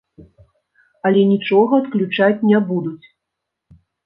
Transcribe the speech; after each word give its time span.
Але 1.09 1.21
нічога 1.33 1.73
адключаць 1.83 2.31
не 2.53 2.59
будуць! 2.71 3.07